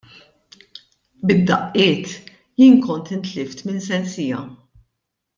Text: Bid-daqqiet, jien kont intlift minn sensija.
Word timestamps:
Bid-daqqiet, 1.27 2.07
jien 2.59 2.75
kont 2.85 3.11
intlift 3.15 3.59
minn 3.65 3.85
sensija. 3.89 4.41